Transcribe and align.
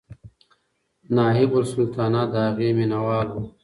نایبالسلطنه 1.15 2.21
د 2.31 2.33
هغې 2.45 2.69
مینهوال 2.77 3.27
و. 3.31 3.35